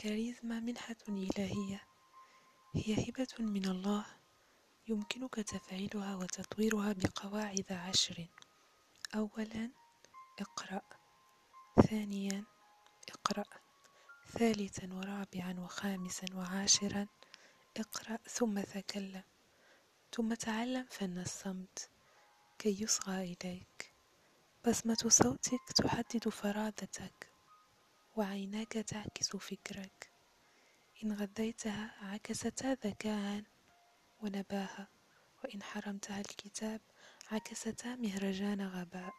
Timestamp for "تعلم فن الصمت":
20.34-21.90